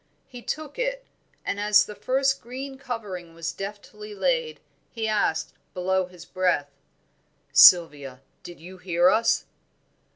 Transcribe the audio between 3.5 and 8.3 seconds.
deftly laid, he asked, below his breath "Sylvia,